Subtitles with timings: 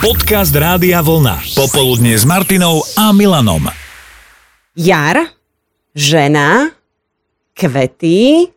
[0.00, 1.44] Podcast Rádia Vlna.
[1.52, 3.68] Popoludne s Martinou a Milanom.
[4.72, 5.28] Jar,
[5.92, 6.72] žena,
[7.52, 8.48] kvety,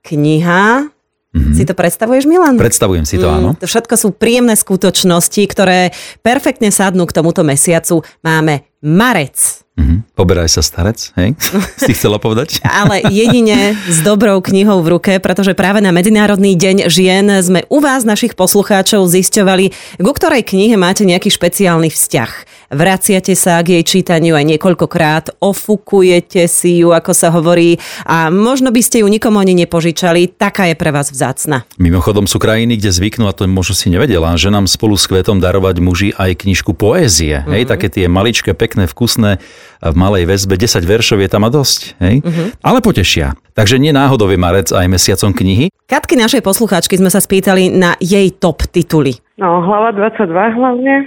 [0.00, 0.88] kniha.
[1.36, 1.52] Mm-hmm.
[1.52, 2.56] Si to predstavuješ, Milan?
[2.56, 3.60] Predstavujem si to, áno.
[3.60, 5.92] To všetko sú príjemné skutočnosti, ktoré
[6.24, 8.00] perfektne sadnú k tomuto mesiacu.
[8.24, 9.67] Máme marec.
[9.78, 10.10] Mhm.
[10.18, 11.38] Poberaj sa starec, hej?
[11.78, 12.58] Si chcela povedať?
[12.82, 17.78] Ale jedine s dobrou knihou v ruke, pretože práve na Medzinárodný deň žien sme u
[17.78, 19.70] vás, našich poslucháčov, zisťovali,
[20.02, 22.57] ku ktorej knihe máte nejaký špeciálny vzťah.
[22.68, 28.68] Vraciate sa k jej čítaniu aj niekoľkokrát, ofukujete si ju, ako sa hovorí, a možno
[28.68, 31.64] by ste ju nikomu ani nepožičali, taká je pre vás vzácna.
[31.80, 35.40] Mimochodom sú krajiny, kde zvyknú, a to možno si nevedela, že nám spolu s kvetom
[35.40, 37.40] darovať muži aj knižku poézie.
[37.40, 37.52] Mm-hmm.
[37.56, 39.40] Hej, také tie maličké, pekné, vkusné
[39.80, 42.20] v malej väzbe, 10 veršov je tam a dosť, hej?
[42.20, 42.52] Uh-huh.
[42.60, 43.32] Ale potešia.
[43.56, 45.72] Takže nie náhodou je marec aj mesiacom knihy.
[45.88, 49.16] Katky našej poslucháčky sme sa spýtali na jej top tituly.
[49.38, 51.06] No, hlava 22 hlavne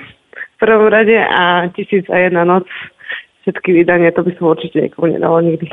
[0.61, 2.13] prvom rade a 1001
[2.45, 2.69] noc
[3.41, 5.65] všetky vydania, to by som určite niekomu nedalo nikdy.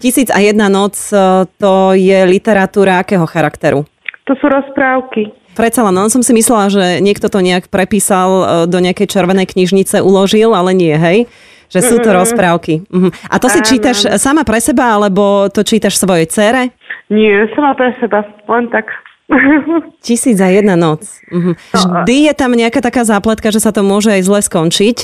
[0.00, 3.84] Tisíc a jedna noc, e, to je literatúra akého charakteru?
[4.24, 5.28] To sú rozprávky.
[5.52, 9.52] Predsa len, no, som si myslela, že niekto to nejak prepísal e, do nejakej červenej
[9.52, 11.28] knižnice, uložil, ale nie, hej?
[11.70, 12.82] Že sú to rozprávky.
[12.90, 13.14] Uh-huh.
[13.30, 16.74] A to si čítaš sama pre seba, alebo to čítaš svojej cére?
[17.12, 18.90] Nie, sama pre seba, len tak.
[20.04, 21.06] Tisíc za jedna noc.
[21.30, 21.54] Uh-huh.
[21.72, 24.98] Vždy je tam nejaká taká zápletka, že sa to môže aj zle skončiť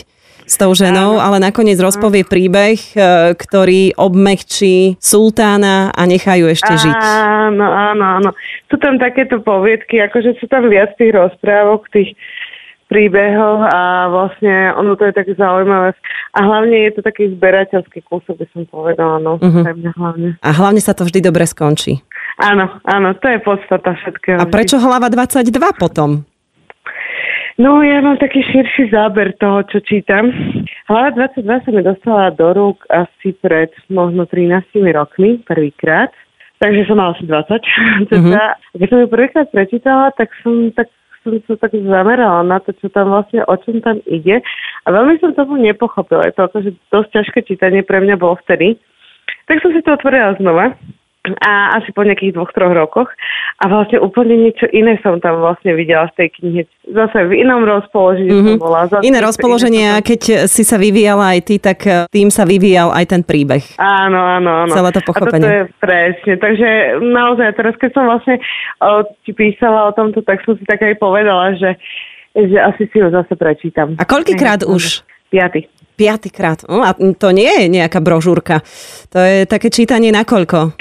[0.47, 2.91] s tou ženou, ale nakoniec rozpovie príbeh, e,
[3.35, 6.95] ktorý obmehčí sultána a nechajú ešte žiť.
[7.03, 8.31] Áno, áno, áno.
[8.71, 12.15] Sú tam takéto poviedky, akože sú tam viac tých rozprávok, tých
[12.97, 15.92] príbehov a vlastne ono to je také zaujímavé.
[16.33, 19.92] A hlavne je to taký zberateľský kúsok, by som povedala, no, uh-huh.
[20.00, 20.41] hlavne.
[20.41, 22.00] A hlavne sa to vždy dobre skončí.
[22.41, 24.41] Áno, áno, to je podstata všetkého.
[24.41, 26.24] A prečo hlava 22 potom?
[27.61, 30.33] No, ja mám taký širší záber toho, čo čítam.
[30.89, 36.12] Hlava 22 sa mi dostala do rúk asi pred možno 13 rokmi, prvýkrát.
[36.56, 38.12] Takže som mala asi 20.
[38.12, 38.33] Uh-huh.
[38.80, 40.89] Keď som ju prvýkrát prečítala, tak som tak
[41.27, 44.39] som sa tak zamerala na to, čo tam vlastne, o čom tam ide.
[44.87, 46.23] A veľmi som tomu nepochopila.
[46.31, 48.79] Je to akože dosť ťažké čítanie pre mňa bolo vtedy.
[49.51, 50.79] Tak som si to otvorila znova
[51.41, 53.11] a asi po nejakých dvoch, troch rokoch.
[53.59, 56.63] A vlastne úplne niečo iné som tam vlastne videla z tej knihy.
[56.87, 58.57] Zase v inom rozpoložení mm-hmm.
[58.57, 58.81] som bola.
[58.87, 62.92] Zase iné rozpoloženie a keď si sa vyvíjala aj ty, tak eh, tým sa vyvíjal
[62.92, 63.65] aj ten príbeh.
[63.81, 64.73] Áno, áno, áno.
[64.73, 65.42] Celé to pochopenie.
[65.42, 66.33] A toto je presne.
[66.36, 66.69] Takže
[67.01, 68.36] naozaj, teraz keď som vlastne
[68.85, 71.75] o, ti písala o tomto, tak som si tak aj povedala, že,
[72.36, 73.97] že asi si ho zase prečítam.
[73.97, 75.03] A koľkýkrát už?
[75.33, 75.67] Piaty.
[75.97, 76.69] Piatýkrát.
[76.69, 78.61] No, a to nie je nejaká brožúrka.
[79.17, 80.77] To je také čítanie na koľko?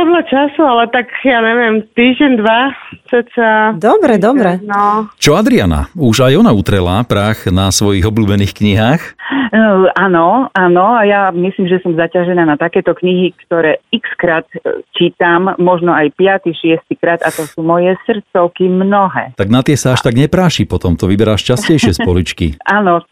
[0.00, 2.72] Podľa času, ale tak ja neviem, týždeň, dva,
[3.12, 3.76] ceca.
[3.76, 4.50] Dobre, týždeň, dobre.
[4.64, 5.12] No.
[5.20, 5.92] Čo Adriana?
[5.92, 9.02] Už aj ona utrela prach na svojich obľúbených knihách?
[9.50, 10.86] Uh, áno, áno.
[10.94, 15.90] A ja myslím, že som zaťažená na takéto knihy, ktoré x krát e, čítam, možno
[15.90, 16.54] aj 5.
[16.54, 17.02] 6.
[17.02, 19.34] krát a to sú moje srdcovky mnohé.
[19.34, 22.46] Tak na tie sa až tak nepráši potom, to vyberáš častejšie z poličky.
[22.62, 23.02] áno,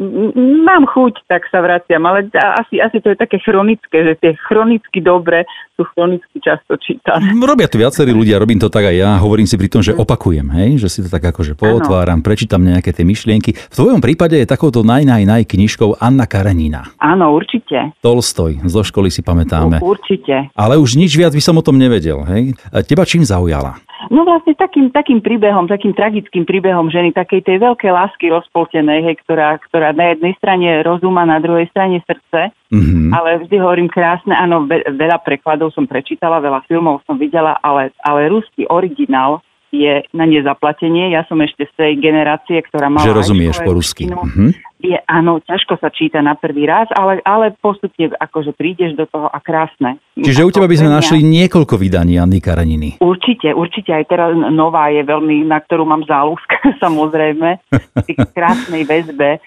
[0.63, 5.03] mám chuť, tak sa vraciam, ale asi, asi to je také chronické, že tie chronicky
[5.03, 5.43] dobre
[5.75, 7.35] sú chronicky často čítané.
[7.35, 10.47] Robia to viacerí ľudia, robím to tak aj ja, hovorím si pri tom, že opakujem,
[10.55, 13.57] hej, že si to tak akože pootváram, prečítam nejaké tie myšlienky.
[13.57, 16.93] V tvojom prípade je takouto naj, naj, naj knižkou Anna Karenina.
[17.01, 17.97] Áno, určite.
[18.05, 19.81] Tolstoj, zo školy si pamätáme.
[19.81, 20.53] Určite.
[20.53, 22.53] Ale už nič viac by som o tom nevedel, hej.
[22.85, 23.81] Teba čím zaujala?
[24.09, 29.17] No vlastne takým, takým príbehom, takým tragickým príbehom ženy, takej tej veľkej lásky rozpoltenej, hej,
[29.27, 32.55] ktorá, ktorá na jednej strane rozuma, na druhej strane srdce.
[32.71, 33.11] Mm-hmm.
[33.11, 38.31] Ale vždy hovorím krásne, áno, veľa prekladov som prečítala, veľa filmov som videla, ale, ale
[38.31, 39.43] ruský originál
[39.75, 41.13] je na nezaplatenie.
[41.13, 43.05] Ja som ešte z tej generácie, ktorá mala...
[43.05, 44.09] Že rozumieš po rusky.
[44.09, 49.11] Mm-hmm je, áno, ťažko sa číta na prvý raz, ale, ale postupne akože prídeš do
[49.11, 49.99] toho a krásne.
[50.15, 53.03] Čiže u teba by sme našli niekoľko vydaní Anny Kareniny.
[53.03, 53.91] Určite, určite.
[53.91, 56.47] Aj teraz nová je veľmi, na ktorú mám záľusk,
[56.85, 57.59] samozrejme.
[58.07, 59.43] V krásnej väzbe.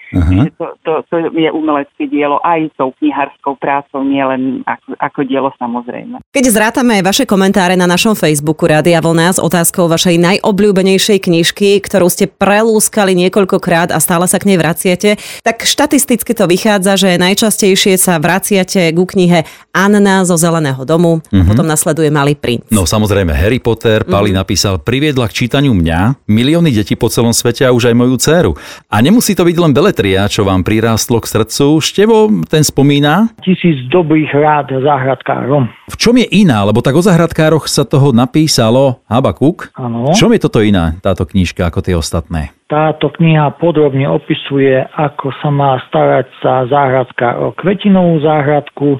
[0.60, 6.20] To, to, to je umelecké dielo aj tou kniharskou prácou, nielen ako, ako dielo samozrejme.
[6.28, 12.12] Keď zrátame vaše komentáre na našom Facebooku Rádia Vlna s otázkou vašej najobľúbenejšej knižky, ktorú
[12.12, 17.98] ste prelúskali niekoľkokrát a stále sa k nej vraciate, tak štatisticky to vychádza, že najčastejšie
[17.98, 21.48] sa vraciate ku knihe Anna zo Zeleného domu, mm-hmm.
[21.48, 22.68] potom nasleduje Malý princ.
[22.68, 24.40] No samozrejme Harry Potter, Pali mm-hmm.
[24.40, 28.52] napísal, priviedla k čítaniu mňa, milióny detí po celom svete a už aj moju dceru.
[28.92, 31.80] A nemusí to byť len beletria, čo vám prirástlo k srdcu.
[31.80, 33.32] Števo ten spomína?
[33.40, 35.68] Tisíc dobrých rád záhradkárom.
[35.92, 36.64] V čom je iná?
[36.64, 39.72] Lebo tak o záhradkároch sa toho napísalo Habakuk.
[39.76, 40.12] Áno.
[40.12, 42.54] V čom je toto iná, táto knižka, ako tie ostatné?
[42.72, 48.96] Táto kniha podrobne opisuje, ako sa má starať sa záhradka o kvetinovú záhradku,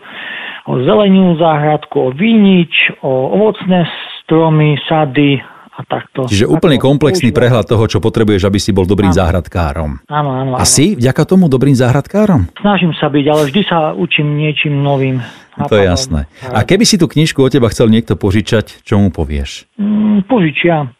[0.69, 3.88] o zelenú záhradku, o vínič, o ovocné
[4.20, 5.40] stromy, sady
[5.72, 6.28] a takto.
[6.28, 9.19] Čiže úplne komplexný prehľad toho, čo potrebuješ, aby si bol dobrým áno.
[9.24, 9.90] záhradkárom.
[10.04, 10.60] Áno, áno, áno.
[10.60, 12.52] A si vďaka tomu dobrým záhradkárom?
[12.60, 15.24] Snažím sa byť, ale vždy sa učím niečím novým.
[15.56, 16.28] To je jasné.
[16.44, 19.64] A keby si tú knižku od teba chcel niekto požičať, čo mu povieš?
[19.80, 20.92] Mm, požičia.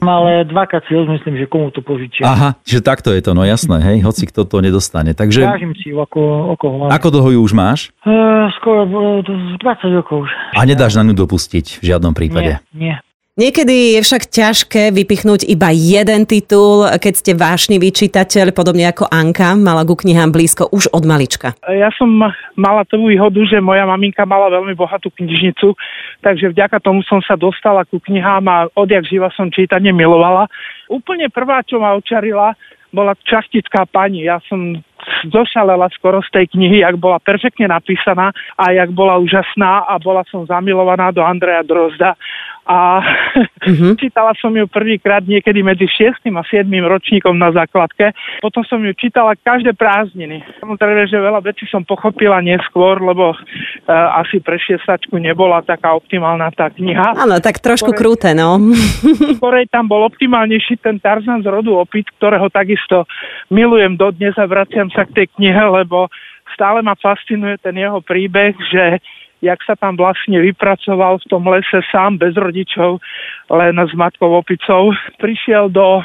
[0.00, 2.24] Ale dvakrát si rozmyslím, že komu to požičia.
[2.24, 5.12] Aha, že takto je to, no jasné, hej, hoci kto to nedostane.
[5.12, 5.44] Takže...
[5.44, 7.80] Vážim si ako, ako Ako dlho ju už máš?
[8.04, 10.30] Uh, skoro uh, 20 rokov už.
[10.56, 12.60] A nedáš na ňu dopustiť v žiadnom prípade?
[12.72, 12.94] Nie, nie.
[13.40, 19.56] Niekedy je však ťažké vypichnúť iba jeden titul, keď ste vášnivý čitateľ, podobne ako Anka,
[19.56, 21.56] mala ku knihám blízko už od malička.
[21.64, 22.20] Ja som
[22.60, 25.72] mala tú výhodu, že moja maminka mala veľmi bohatú knižnicu,
[26.20, 30.44] takže vďaka tomu som sa dostala ku knihám a odjak živa som čítanie milovala.
[30.92, 32.52] Úplne prvá, čo ma očarila,
[32.92, 34.28] bola čachtická pani.
[34.28, 34.84] Ja som
[35.32, 40.26] zošalela skoro z tej knihy, jak bola perfektne napísaná a jak bola úžasná a bola
[40.28, 42.20] som zamilovaná do Andreja Drozda
[42.66, 43.96] a uh-huh.
[44.02, 46.28] čítala som ju prvýkrát niekedy medzi 6.
[46.30, 46.66] a 7.
[46.68, 48.12] ročníkom na základke.
[48.44, 50.44] Potom som ju čítala každé prázdniny.
[50.60, 56.52] Samozrejme, že veľa vecí som pochopila neskôr, lebo uh, asi pre šiestačku nebola taká optimálna
[56.52, 57.16] tá kniha.
[57.16, 58.60] Áno, tak trošku skorej, krúte, no.
[59.40, 63.08] Skorej tam bol optimálnejší ten Tarzan z rodu opit, ktorého takisto
[63.48, 66.08] milujem dodnes a vraciam sa k tej knihe, lebo
[66.54, 69.00] stále ma fascinuje ten jeho príbeh, že
[69.40, 73.00] jak sa tam vlastne vypracoval v tom lese sám bez rodičov,
[73.48, 74.92] len s matkou opicou.
[75.16, 76.04] Prišiel do,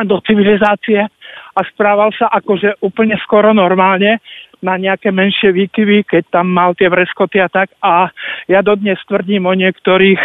[0.00, 1.04] do civilizácie
[1.52, 4.20] a správal sa akože úplne skoro normálne
[4.62, 7.74] na nejaké menšie výkyvy, keď tam mal tie vreskoty a tak.
[7.82, 8.08] A
[8.46, 10.22] ja dodnes tvrdím o niektorých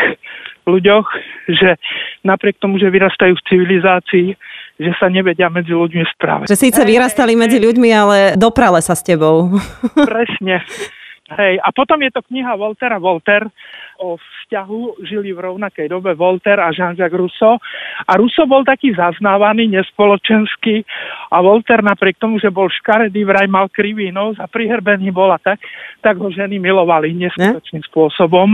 [0.67, 1.07] ľuďoch,
[1.47, 1.79] že
[2.21, 4.27] napriek tomu, že vyrastajú v civilizácii,
[4.77, 6.51] že sa nevedia medzi ľuďmi správať.
[6.53, 9.57] Že síce vyrastali medzi ľuďmi, ale doprale sa s tebou.
[9.95, 10.61] Presne.
[11.27, 13.51] Hej, a potom je to kniha Voltera Volter
[13.99, 17.59] o vzťahu, žili v rovnakej dobe Volter a Jean-Jacques Rousseau.
[18.07, 20.87] A Rousseau bol taký zaznávaný, nespoločenský
[21.27, 25.59] a Volter napriek tomu, že bol škaredý, vraj mal krivý nos a prihrbený bola tak,
[25.99, 27.87] tak ho ženy milovali neskutočným ne?
[27.91, 28.47] spôsobom.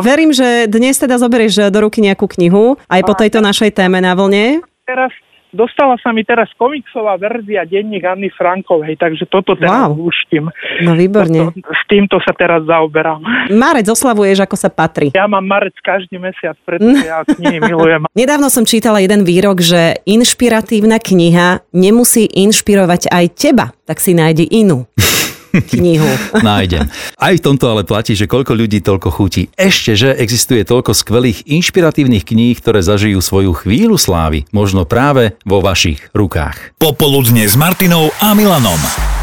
[0.00, 4.16] Verím, že dnes teda zoberieš do ruky nejakú knihu, aj po tejto našej téme na
[4.16, 4.64] vlne.
[4.88, 5.12] Teraz
[5.52, 9.92] Dostala sa mi teraz komiksová verzia denník Anny Frankovej, takže toto teraz wow.
[9.92, 10.48] lúštim.
[10.80, 11.52] No výborne.
[11.52, 13.20] Toto, s týmto sa teraz zaoberám.
[13.52, 15.12] Marec oslavuješ, ako sa patrí.
[15.12, 18.08] Ja mám marec každý mesiac, pretože ja knihy milujem.
[18.24, 24.48] Nedávno som čítala jeden výrok, že inšpiratívna kniha nemusí inšpirovať aj teba, tak si nájdi
[24.48, 24.88] inú
[25.52, 26.08] knihu.
[26.44, 26.88] Nájdem.
[27.16, 29.52] Aj v tomto ale platí, že koľko ľudí toľko chutí.
[29.54, 35.62] Ešte, že existuje toľko skvelých inšpiratívnych kníh, ktoré zažijú svoju chvíľu slávy, možno práve vo
[35.62, 36.76] vašich rukách.
[36.80, 39.21] Popoludne s Martinou a Milanom.